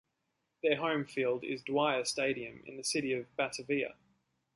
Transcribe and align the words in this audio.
Their 0.63 0.77
home 0.77 1.05
field 1.05 1.43
is 1.43 1.61
Dwyer 1.61 2.05
Stadium 2.05 2.63
in 2.65 2.75
the 2.75 2.83
city 2.83 3.13
of 3.13 3.27
Batavia. 3.35 3.93